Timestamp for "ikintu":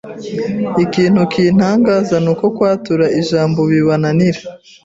0.85-1.21